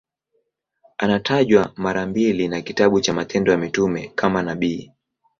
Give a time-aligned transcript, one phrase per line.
[0.97, 4.91] Anatajwa mara mbili na kitabu cha Matendo ya Mitume kama nabii.